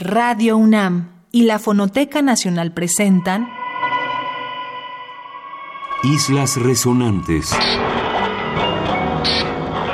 [0.00, 3.50] Radio UNAM y la Fonoteca Nacional presentan
[6.02, 7.54] Islas Resonantes.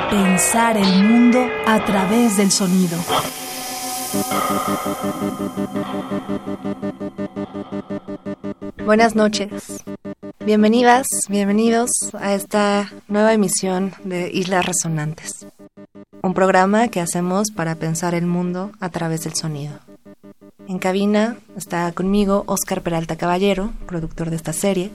[0.09, 2.97] Pensar el mundo a través del sonido.
[8.85, 9.83] Buenas noches.
[10.39, 15.45] Bienvenidas, bienvenidos a esta nueva emisión de Islas Resonantes,
[16.23, 19.77] un programa que hacemos para pensar el mundo a través del sonido.
[20.67, 24.91] En cabina está conmigo Oscar Peralta Caballero, productor de esta serie.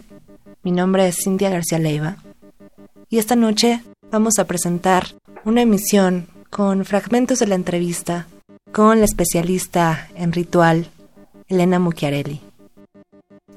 [0.63, 2.19] Mi nombre es Cintia García Leiva.
[3.09, 5.07] Y esta noche vamos a presentar
[5.47, 8.27] una emisión con fragmentos de la entrevista
[8.71, 10.89] con la especialista en ritual,
[11.49, 12.41] Elena Mucchiarelli.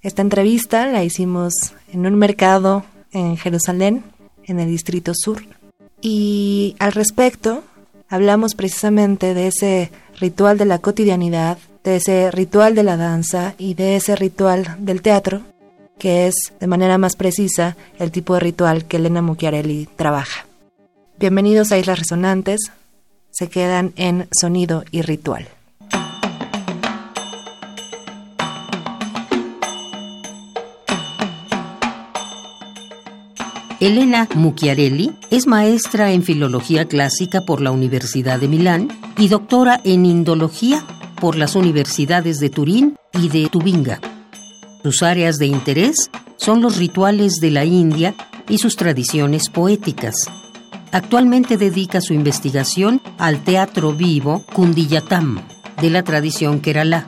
[0.02, 1.54] Esta entrevista la hicimos
[1.92, 4.04] en un mercado en Jerusalén,
[4.46, 5.44] en el Distrito Sur,
[6.02, 7.64] y al respecto
[8.08, 13.76] hablamos precisamente de ese ritual de la cotidianidad, de ese ritual de la danza y
[13.76, 15.42] de ese ritual del teatro,
[16.00, 20.48] que es de manera más precisa el tipo de ritual que Elena Mucchiarelli trabaja.
[21.20, 22.72] Bienvenidos a Islas Resonantes,
[23.30, 25.48] se quedan en sonido y ritual.
[33.80, 40.08] Elena Mucchiarelli es maestra en filología clásica por la Universidad de Milán y doctora en
[40.08, 40.84] indología
[41.20, 44.00] por las universidades de Turín y de Tubinga.
[44.84, 48.14] Sus áreas de interés son los rituales de la India
[48.48, 50.16] y sus tradiciones poéticas.
[50.92, 55.42] Actualmente dedica su investigación al teatro vivo Kundiyatam,
[55.82, 57.06] de la tradición Kerala.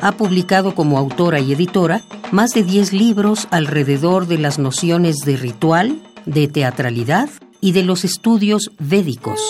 [0.00, 5.36] Ha publicado como autora y editora más de 10 libros alrededor de las nociones de
[5.36, 9.40] ritual, de teatralidad y de los estudios védicos.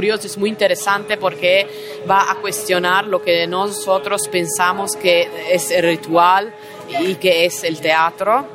[0.00, 1.66] Curioso, es muy interesante porque
[2.10, 6.54] va a cuestionar lo que nosotros pensamos que es el ritual
[7.02, 8.46] y que es el teatro.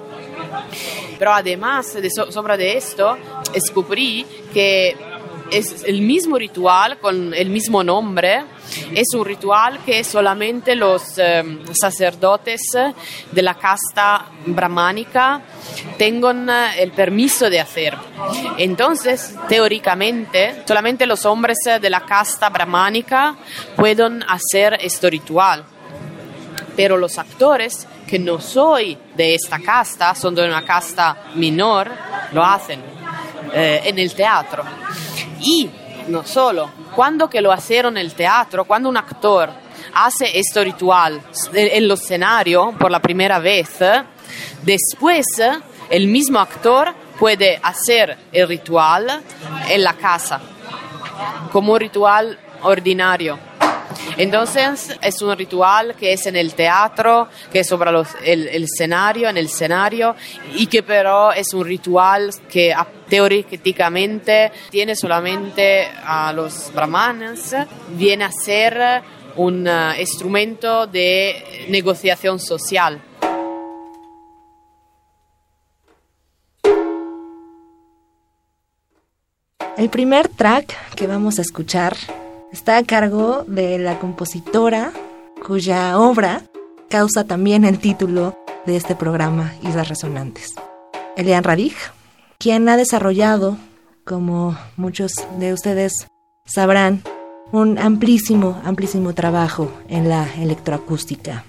[1.20, 3.16] Pero además de sobre de esto,
[3.54, 4.98] descubrí que
[5.52, 8.44] es el mismo ritual con el mismo nombre,
[8.94, 12.62] es un ritual que solamente los em, sacerdotes
[13.32, 15.42] de la casta brahmánica
[15.98, 17.96] tengan eh, el permiso de hacer.
[18.58, 23.36] Entonces, teóricamente, solamente los hombres de la casta brahmánica
[23.76, 25.64] pueden hacer este ritual.
[26.76, 31.90] Pero los actores que no soy de esta casta, son de una casta menor,
[32.32, 32.82] lo hacen
[33.54, 34.64] eh, en el teatro.
[35.46, 35.70] Y
[36.08, 39.50] no solo, cuando que lo hicieron el teatro, cuando un actor
[39.94, 41.22] hace este ritual
[41.54, 43.78] en el escenario por la primera vez,
[44.64, 45.26] después
[45.90, 49.22] el mismo actor puede hacer el ritual
[49.70, 50.42] en la casa,
[51.52, 53.38] como un ritual ordinario.
[54.18, 57.92] Entonces es un ritual que es en el teatro, que es sobre
[58.24, 60.16] el, escenario, en el escenario,
[60.56, 62.74] y que pero es un ritual que
[63.10, 67.56] teóricamente tiene solamente a los brahmanes,
[67.90, 69.04] viene a ser
[69.36, 73.02] un eh, instrumento de negociación social.
[79.78, 81.98] El primer track que vamos a escuchar
[82.56, 84.94] está a cargo de la compositora
[85.46, 86.42] cuya obra
[86.90, 88.34] causa también el título
[88.66, 90.54] de este programa Islas Resonantes.
[91.18, 91.76] Elian Radig,
[92.40, 93.58] quien ha desarrollado,
[94.06, 96.08] como muchos de ustedes
[96.46, 97.02] sabrán,
[97.52, 101.44] un amplísimo, amplísimo trabajo en la electroacústica.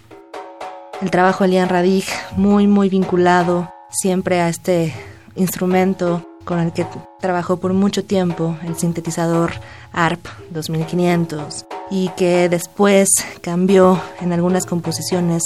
[1.00, 2.04] El trabajo de Elian Radig,
[2.36, 4.92] muy, muy vinculado siempre a este
[5.36, 6.86] instrumento con el que
[7.20, 9.52] trabajó por mucho tiempo, el sintetizador
[9.92, 13.08] ARP 2500, y que después
[13.42, 15.42] cambió en algunas composiciones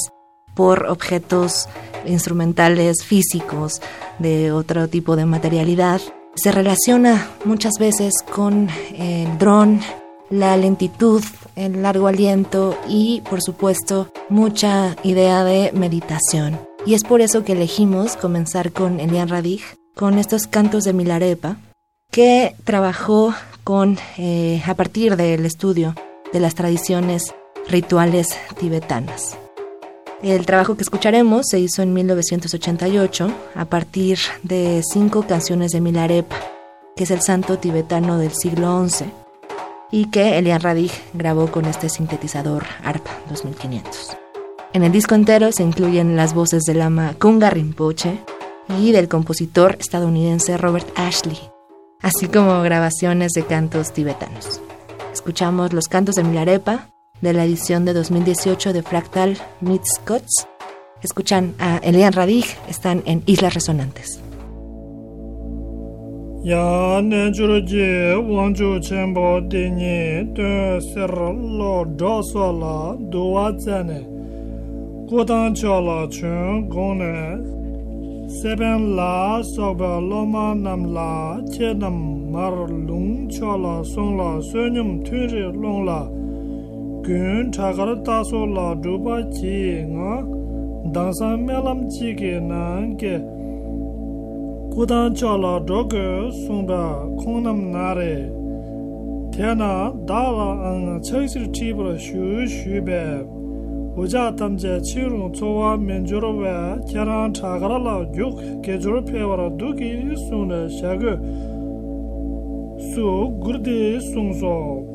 [0.54, 1.69] por objetos
[2.06, 3.80] instrumentales físicos
[4.19, 6.00] de otro tipo de materialidad.
[6.34, 9.80] Se relaciona muchas veces con el dron,
[10.28, 11.25] la lentitud,
[11.56, 16.60] el largo aliento y, por supuesto, mucha idea de meditación.
[16.86, 19.62] Y es por eso que elegimos comenzar con Elian Radig,
[20.00, 21.58] con estos cantos de Milarepa,
[22.11, 25.94] que trabajó con, eh, a partir del estudio
[26.32, 27.35] de las tradiciones
[27.69, 29.37] rituales tibetanas.
[30.23, 36.37] El trabajo que escucharemos se hizo en 1988 a partir de cinco canciones de Milarepa,
[36.97, 39.05] que es el santo tibetano del siglo XI,
[39.91, 44.17] y que Elian Radig grabó con este sintetizador ARP 2500.
[44.73, 48.20] En el disco entero se incluyen las voces del ama Kunga Rinpoche
[48.78, 51.38] y del compositor estadounidense Robert Ashley,
[52.00, 54.61] así como grabaciones de cantos tibetanos.
[55.12, 56.88] Escuchamos los cantos de Milarepa
[57.20, 60.46] de la edición de 2018 de Fractal Meets Scots.
[61.02, 64.20] Escuchan a Elian Radig, están en Islas Resonantes.
[66.43, 67.31] Ya ne
[70.81, 72.96] ser lo la
[78.30, 84.68] seven la soba loma nam la che nam mar lung cho la song la so
[84.68, 86.02] nyum thun re long la.
[87.04, 90.22] Gyun tha gar ta so la du ba chi nga
[90.94, 93.16] dang sa me lam chi ge nan ge.
[94.72, 96.84] Ku dan cho la do ge song da
[97.18, 98.14] khong nam na re.
[99.32, 103.39] Te na da la ang che sir chi bra shu shu be.
[107.35, 110.17] Chagara la yuk kejuro pewara duki
[110.81, 111.12] shagu
[112.94, 114.88] su gurdi sungso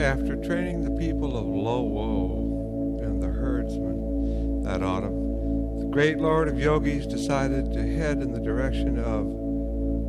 [0.00, 6.58] After training the people of Lo and the herdsmen that autumn, the great lord of
[6.58, 9.26] yogis decided to head in the direction of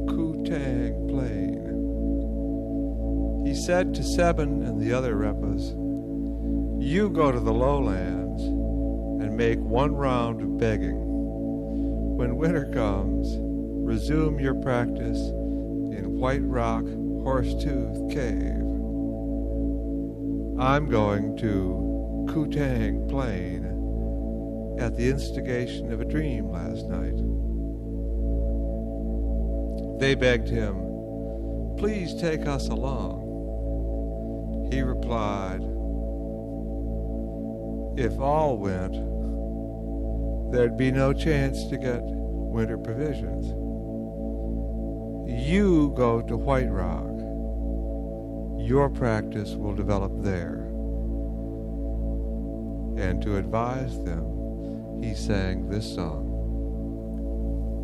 [0.07, 1.52] Kutang Plain.
[3.53, 5.75] He said to Seben and the other Repas,
[6.83, 10.97] You go to the lowlands and make one round of begging.
[12.17, 18.65] When winter comes, resume your practice in White Rock Horsetooth Cave.
[20.59, 27.19] I'm going to Kutang Plain at the instigation of a dream last night.
[29.99, 30.79] They begged him,
[31.77, 33.12] Please take us along.
[34.73, 35.61] He replied,
[37.95, 38.93] If all went,
[40.51, 43.49] there'd be no chance to get winter provisions.
[45.29, 47.05] You go to White Rock.
[48.67, 50.63] Your practice will develop there.
[52.97, 56.32] And to advise them, he sang this song.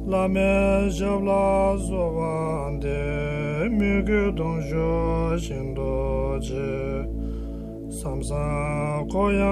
[0.09, 2.97] lāme shabla sōvānde
[3.77, 4.87] mīgī dōngshō
[5.45, 6.69] shindōchī
[7.99, 8.45] samsā
[9.13, 9.51] kōyā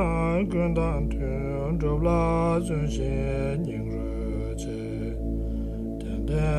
[0.54, 2.18] gōndān tūn chōbla
[2.66, 3.14] zhōngshī
[3.68, 4.82] nyingrōchī
[6.02, 6.50] tēndē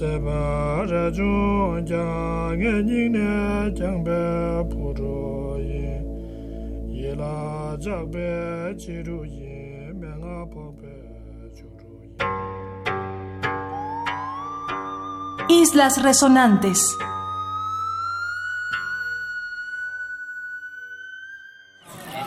[0.00, 0.42] sēbā
[0.90, 2.04] rāchōng jā
[2.58, 3.30] ngē nyingnē
[3.78, 4.22] jāngbē
[4.74, 5.86] pūchōyī
[6.98, 7.34] yīlā
[7.86, 8.30] jāgbē
[8.82, 9.45] chīrūyī
[15.48, 16.98] Islas Resonantes.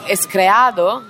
[0.08, 1.04] Es creado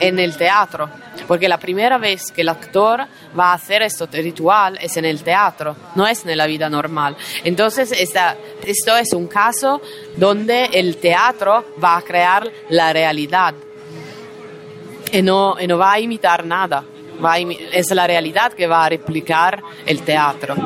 [0.00, 0.90] en el teatro,
[1.28, 3.06] porque la primera vez que el actor
[3.38, 7.16] va a hacer esto ritual es en el teatro, no es en la vida normal.
[7.44, 9.80] Entonces, esto es un caso
[10.16, 13.54] donde el teatro va a crear la realidad
[15.12, 16.84] y no, y no va a imitar nada.
[17.70, 20.56] Es la realidad que va a replicar el teatro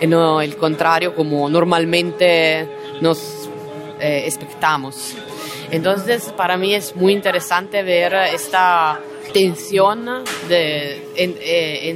[0.00, 2.68] y no el contrario como normalmente
[3.00, 3.48] nos
[4.00, 5.14] eh, expectamos.
[5.70, 9.00] Entonces, para mí es muy interesante ver esta
[9.32, 11.90] tensión de eh,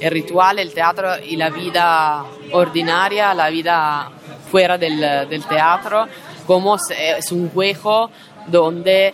[0.00, 4.10] el ritual, el teatro y la vida ordinaria, la vida
[4.50, 6.06] fuera del, del teatro,
[6.46, 8.10] como es un juego
[8.46, 9.12] donde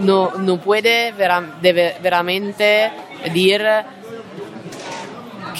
[0.00, 2.90] no, no puede vera- de- veramente
[3.24, 3.62] decir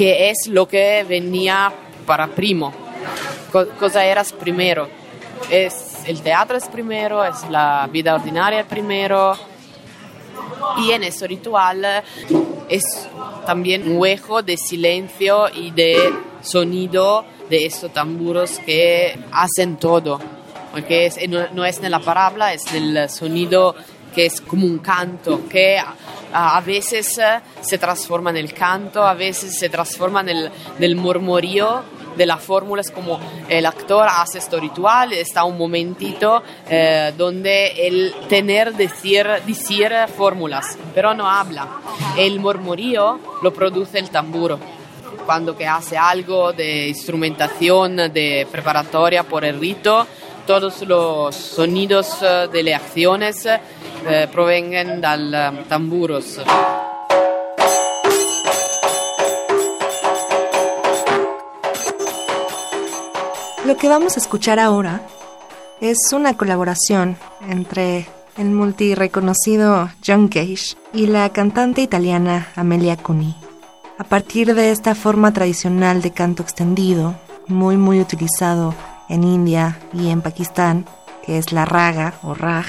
[0.00, 1.70] qué es lo que venía
[2.06, 2.72] para primo,
[3.52, 4.88] Co- cosa eras primero.
[5.50, 9.36] Es, el teatro es primero, es la vida ordinaria primero.
[10.78, 11.84] Y en ese ritual
[12.70, 12.82] es
[13.44, 15.96] también un hueco de silencio y de
[16.40, 20.18] sonido de estos tamburos que hacen todo.
[20.72, 21.10] Porque
[21.52, 23.74] no, es en la palabra, es en el sonido
[24.14, 25.94] que es como un canto, que a,
[26.32, 30.96] a veces eh, se transforma en el canto, a veces se transforma en el, del
[32.16, 37.86] de la fórmula, es como el actor hace este ritual, está un momentito eh, donde
[37.86, 41.68] el tener decir, decir fórmulas, pero no habla.
[42.16, 44.58] El murmurío lo produce el tamburo
[45.24, 50.06] cuando que hace algo de instrumentación, de preparatoria por el rito,
[50.46, 53.46] todos los sonidos eh, de las acciones
[54.08, 56.40] eh, provengan del eh, tamburos.
[63.66, 65.02] Lo que vamos a escuchar ahora
[65.80, 67.16] es una colaboración
[67.48, 73.36] entre el multireconocido John Cage y la cantante italiana Amelia Cuni.
[73.98, 77.14] A partir de esta forma tradicional de canto extendido,
[77.46, 78.74] muy muy utilizado
[79.08, 80.86] en India y en Pakistán,
[81.24, 82.66] que es la raga o rag,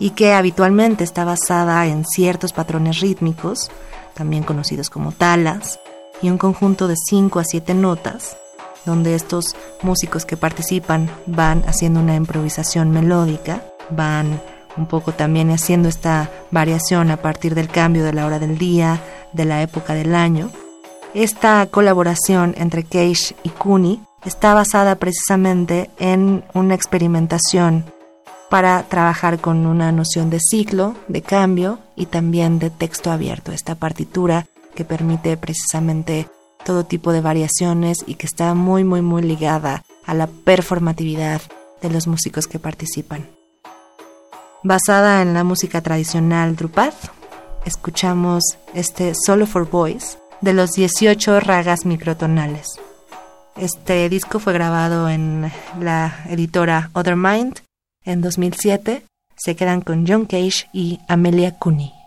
[0.00, 3.70] y que habitualmente está basada en ciertos patrones rítmicos,
[4.14, 5.78] también conocidos como talas,
[6.22, 8.36] y un conjunto de 5 a 7 notas,
[8.86, 14.40] donde estos músicos que participan van haciendo una improvisación melódica, van
[14.76, 19.00] un poco también haciendo esta variación a partir del cambio de la hora del día,
[19.34, 20.50] de la época del año.
[21.12, 27.84] Esta colaboración entre Cage y Cooney está basada precisamente en una experimentación
[28.50, 33.76] para trabajar con una noción de ciclo, de cambio y también de texto abierto, esta
[33.76, 36.28] partitura que permite precisamente
[36.64, 41.40] todo tipo de variaciones y que está muy muy muy ligada a la performatividad
[41.80, 43.26] de los músicos que participan.
[44.62, 46.92] Basada en la música tradicional Drupad,
[47.64, 48.42] escuchamos
[48.74, 52.80] este Solo for Boys de los 18 ragas microtonales.
[53.56, 57.60] Este disco fue grabado en la editora Other Mind
[58.04, 59.02] en 2007.
[59.36, 61.99] Se quedan con John Cage y Amelia Cooney.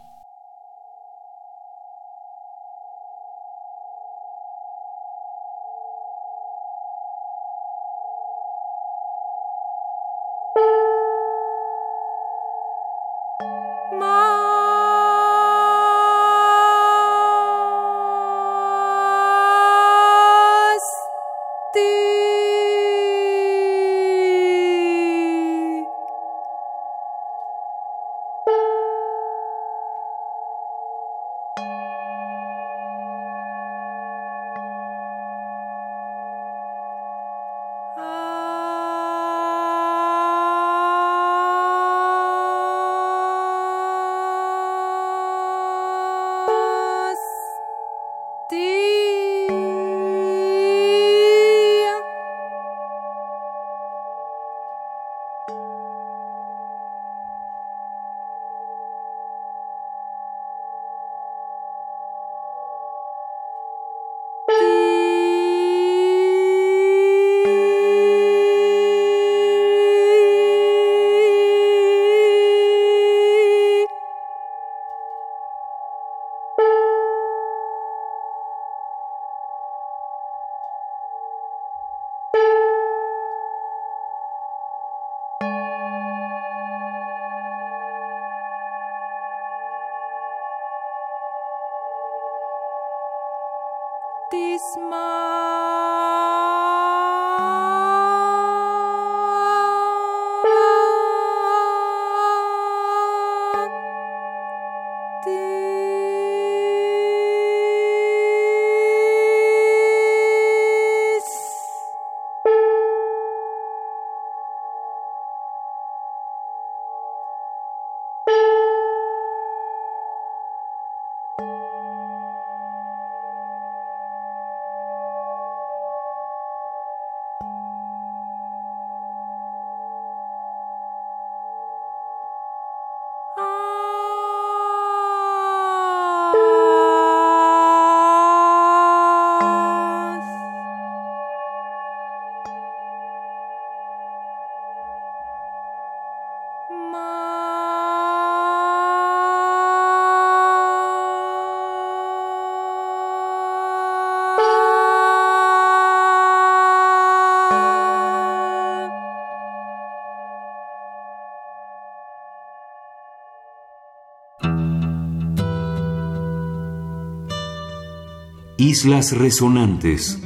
[168.57, 170.19] Islas Resonantes.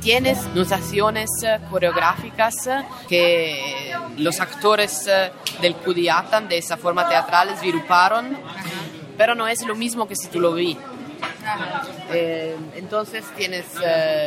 [0.00, 7.56] Tienes notaciones eh, coreográficas eh, que los actores eh, del Kudiatan de esa forma teatral
[7.58, 8.36] svilupparon,
[9.16, 10.76] pero no es lo mismo que si tú lo vi.
[12.74, 13.66] entonces tienes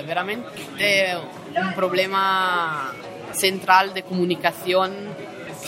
[0.08, 1.18] veramente
[1.56, 2.92] un problema
[3.34, 4.94] central de comunicación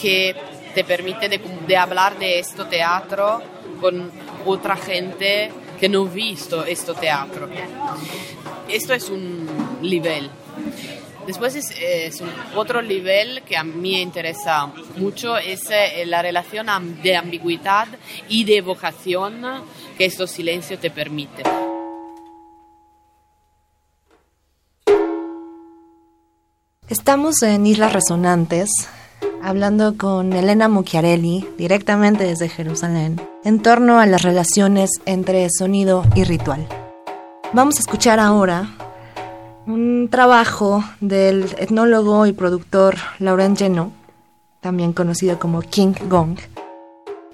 [0.02, 0.36] que
[0.74, 3.42] te permite de, de hablar de esto teatro
[3.82, 4.12] con
[4.46, 7.50] otra gente que no ha visto este teatro.
[8.68, 9.48] Esto es un
[9.82, 10.30] nivel.
[11.26, 12.24] Después es,
[12.56, 14.68] otro nivel que a mí me interesa
[14.98, 16.68] mucho, es eh, la relación
[17.04, 17.88] de ambigüedad
[18.28, 19.42] y de evocación
[19.98, 21.44] que este silencio te permite.
[26.90, 28.90] Estamos en Islas Resonantes
[29.44, 36.24] hablando con Elena Mucchiarelli directamente desde Jerusalén en torno a las relaciones entre sonido y
[36.24, 36.68] ritual.
[37.54, 38.70] Vamos a escuchar ahora
[39.68, 43.92] un trabajo del etnólogo y productor Laurent Geno,
[44.60, 46.38] también conocido como King Gong,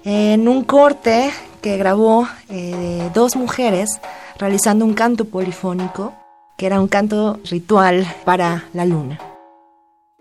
[0.04, 4.00] en un corte que grabó eh, dos mujeres
[4.38, 6.14] realizando un canto polifónico,
[6.56, 9.27] que era un canto ritual para la luna.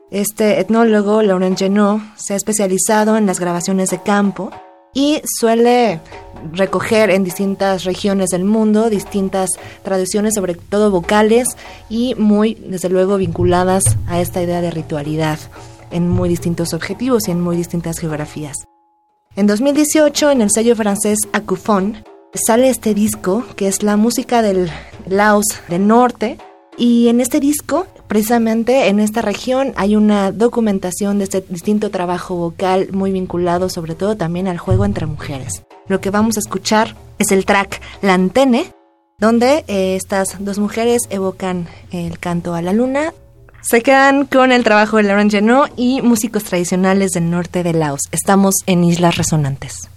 [0.09, 4.51] Este etnólogo, Laurent Genot, se ha especializado en las grabaciones de campo
[4.93, 5.99] y suele
[6.53, 9.49] recoger en distintas regiones del mundo distintas
[9.83, 11.49] tradiciones, sobre todo vocales
[11.89, 15.39] y muy, desde luego, vinculadas a esta idea de ritualidad
[15.91, 18.55] en muy distintos objetivos y en muy distintas geografías.
[19.35, 24.71] En 2018, en el sello francés Acufon, sale este disco que es la música del
[25.05, 26.37] Laos del Norte
[26.77, 32.35] y en este disco Precisamente en esta región hay una documentación de este distinto trabajo
[32.35, 35.63] vocal muy vinculado sobre todo también al juego entre mujeres.
[35.87, 38.71] Lo que vamos a escuchar es el track Lantene,
[39.19, 43.13] donde eh, estas dos mujeres evocan el canto a la luna.
[43.61, 48.01] Se quedan con el trabajo de Laurent Genot y músicos tradicionales del norte de Laos.
[48.11, 49.89] Estamos en Islas Resonantes.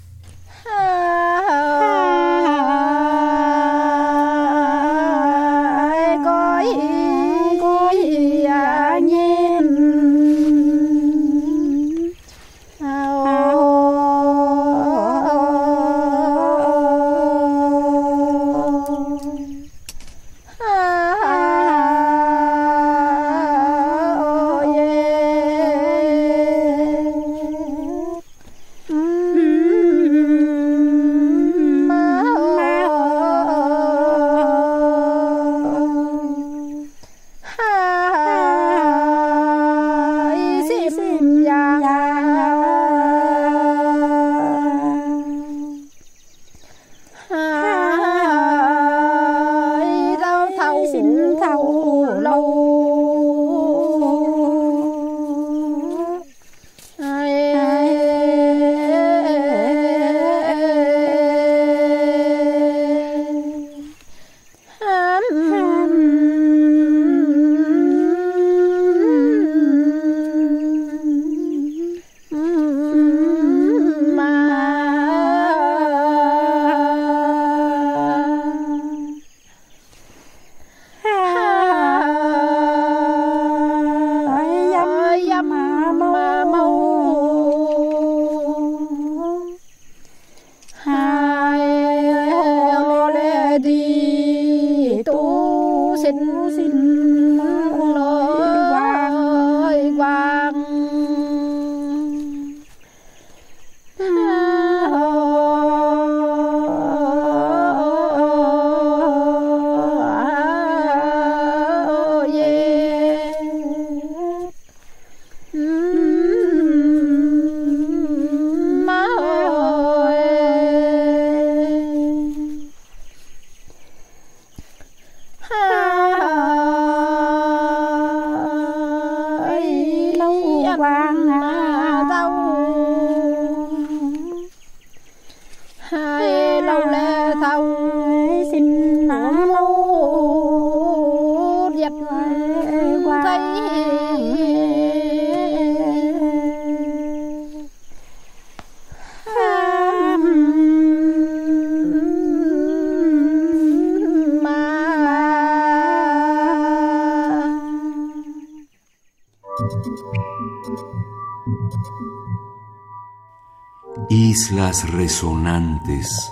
[165.00, 166.30] Resonantes.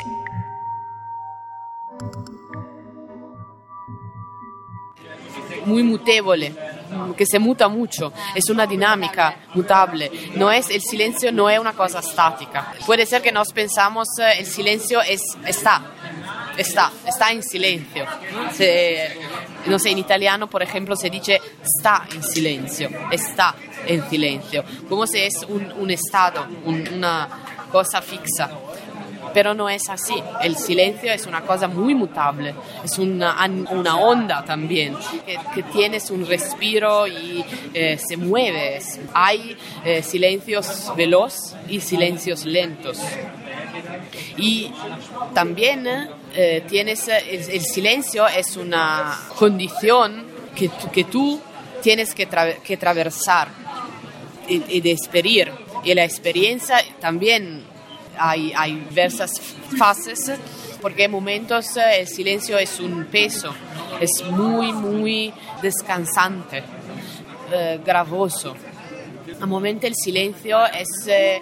[5.65, 6.55] Muy mutable,
[7.17, 11.73] que se muta mucho, es una dinámica mutable, no es, el silencio no es una
[11.73, 12.75] cosa estática.
[12.85, 15.83] Puede ser que nos pensamos eh, el silencio es, está,
[16.57, 18.05] está, está en silencio.
[19.67, 23.55] no sé, en italiano, por ejemplo, se dice está en silencio, está
[23.87, 28.51] en silencio, como si es un, estado, una cosa fixa.
[29.35, 33.37] Pero no es así, el silencio es una cosa muy mutable, es una,
[33.71, 34.97] una onda también,
[35.55, 38.81] que, tienes un respiro y eh, se mueve.
[39.13, 42.99] Hay eh, silencios veloz y silencios lentos.
[44.39, 44.73] Y
[45.35, 45.87] también
[46.35, 51.39] eh, tienes, el, el, silencio es una condición que, que tú
[51.83, 52.27] tienes que,
[52.65, 53.49] que atravesar
[54.49, 55.53] y, de experir.
[55.85, 57.65] Y la experiencia también
[58.19, 59.41] hay, hay diversas
[59.77, 60.33] fases,
[60.81, 63.55] porque en momentos eh, el silencio es un peso,
[64.01, 66.63] es muy, muy descansante,
[67.53, 68.55] eh, gravoso.
[69.41, 71.41] A momentos el silencio es eh,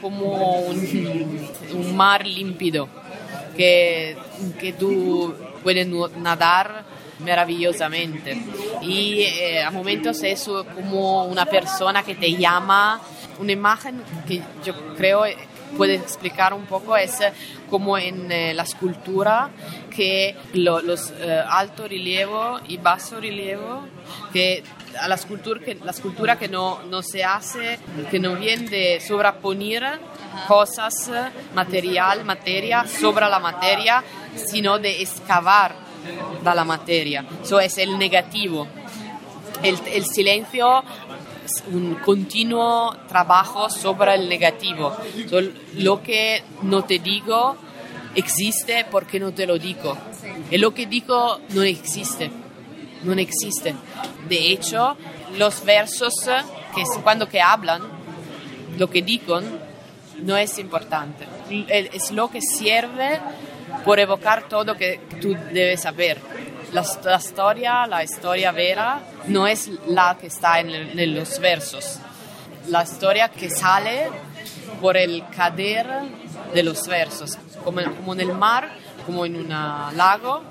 [0.00, 2.88] como un, mar límpido
[3.56, 4.16] que,
[4.58, 6.84] que tú puedes nadar
[7.20, 8.40] maravillosamente.
[8.82, 9.24] Y
[9.64, 13.00] a momentos es como una persona que te llama,
[13.40, 15.24] una imagen que yo creo
[15.76, 17.18] puede explicar un poco es
[17.68, 19.50] como en eh, la escultura
[19.94, 23.84] que los eh, alto relievo y bajo relievo
[24.32, 24.62] que
[25.00, 27.78] a la escultura que la escultura que no, no se hace
[28.10, 30.00] que no viene de sobreponer
[30.48, 31.10] cosas
[31.54, 34.02] material materia sobre la materia
[34.34, 35.90] sino de excavar
[36.42, 37.24] dalla materia.
[37.42, 38.66] Eso es el negativo.
[39.62, 40.82] El, el silencio
[41.72, 44.96] un continuo trabajo sobre el negativo.
[45.28, 45.40] So,
[45.74, 47.56] lo que no te digo
[48.14, 49.96] existe porque no te lo digo.
[50.50, 52.30] Y lo que digo no existe.
[53.02, 53.74] No existe.
[54.28, 54.96] De hecho,
[55.38, 56.14] los versos
[56.74, 57.82] que cuando que hablan,
[58.78, 59.44] lo que digan,
[60.22, 61.26] no es importante.
[61.68, 63.20] Es lo que sirve
[63.84, 66.18] por evocar todo que tú debes saber.
[66.72, 71.98] La, la, historia, la historia vera, no es la que está en, en, los versos.
[72.68, 74.08] La historia que sale
[74.80, 75.86] por el cader
[76.54, 78.70] de los versos, como, como en el mar,
[79.04, 80.42] como en un lago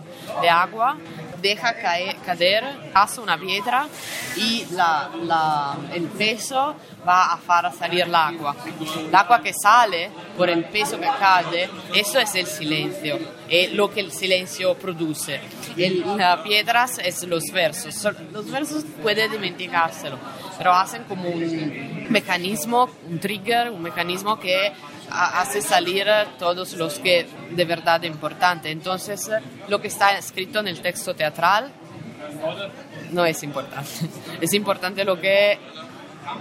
[0.42, 0.98] de agua,
[1.42, 3.88] deja caer, caer, hace una piedra
[4.36, 6.76] y la, la, el peso
[7.08, 8.56] va a hacer salir el agua.
[8.98, 13.92] El agua que sale por el peso que cae, eso es el silencio, es lo
[13.92, 15.40] que el silencio produce.
[16.18, 17.96] las piedras es los versos.
[18.32, 20.18] Los versos puede dimenticarselo,
[20.58, 24.72] pero hacen como un mecanismo, un trigger, un mecanismo que
[25.12, 28.72] hace salir todos los que de verdad es importante.
[28.72, 29.30] Entonces,
[29.68, 31.72] lo que está escrito en el texto teatral
[33.12, 33.90] no es importante.
[34.42, 35.58] Es importante lo que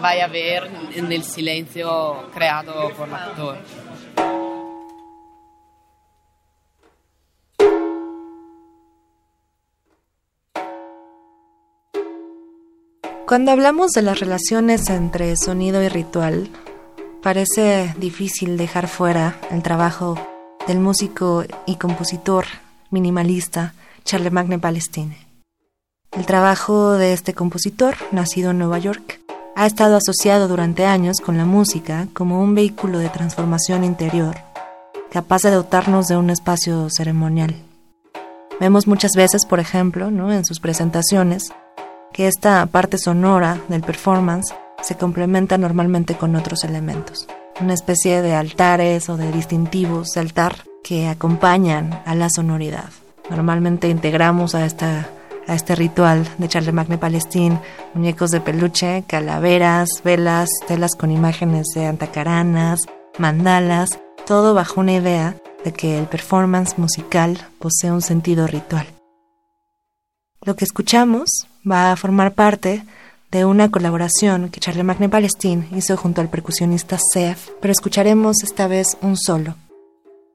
[0.01, 3.59] vaya a ver en el silencio creado por el actor.
[13.27, 16.49] Cuando hablamos de las relaciones entre sonido y ritual,
[17.23, 20.17] parece difícil dejar fuera el trabajo
[20.67, 22.47] del músico y compositor
[22.91, 25.27] minimalista Charlemagne Palestine.
[26.13, 29.21] El trabajo de este compositor, nacido en Nueva York,
[29.57, 34.37] ha estado asociado durante años con la música como un vehículo de transformación interior,
[35.11, 37.57] capaz de dotarnos de un espacio ceremonial.
[38.61, 41.53] Vemos muchas veces, por ejemplo, en sus presentaciones,
[42.13, 47.27] que esta parte sonora del performance se complementa normalmente con otros elementos.
[47.61, 52.91] Una especie de altares o de distintivos de altar que acompañan a la sonoridad.
[53.31, 55.09] Normalmente integramos a, esta,
[55.47, 57.59] a este ritual de Charlemagne Palestín
[57.95, 62.81] muñecos de peluche, calaveras, velas, telas con imágenes de antacaranas,
[63.19, 68.87] mandalas, todo bajo una idea de que el performance musical posee un sentido ritual.
[70.43, 71.29] Lo que escuchamos
[71.69, 72.85] va a formar parte
[73.31, 78.97] de una colaboración que Charlemagne Palestín hizo junto al percusionista Sef, pero escucharemos esta vez
[79.03, 79.57] un solo.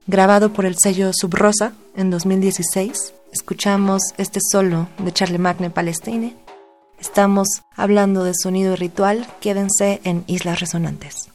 [0.06, 6.36] Grabado por el sello Subrosa en 2016, escuchamos este solo de Charlemagne Palestine.
[7.00, 11.33] Estamos hablando de sonido ritual, quédense en Islas Resonantes.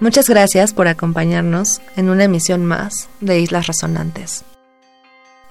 [0.00, 4.44] Muchas gracias por acompañarnos en una emisión más de Islas Resonantes.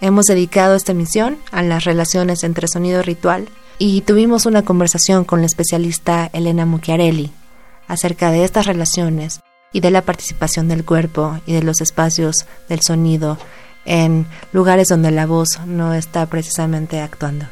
[0.02, 5.42] Hemos dedicado esta emisión a las relaciones entre sonido ritual y tuvimos una conversación con
[5.42, 7.32] la especialista Elena Mucchiarelli
[7.88, 9.42] acerca de estas relaciones
[9.74, 13.38] y de la participación del cuerpo y de los espacios del sonido
[13.86, 17.48] en lugares donde la voz no está precisamente actuando.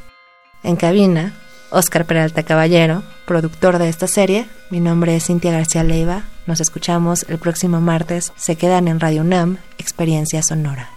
[0.63, 1.34] En cabina,
[1.71, 4.47] Oscar Peralta Caballero, productor de esta serie.
[4.69, 6.23] Mi nombre es Cintia García Leiva.
[6.45, 8.34] Nos escuchamos el próximo martes.
[8.36, 10.89] Se quedan en Radio UNAM, Experiencia Sonora.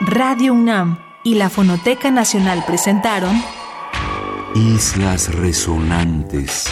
[0.00, 3.42] Radio UNAM y la Fonoteca Nacional presentaron
[4.54, 6.66] Islas Resonantes.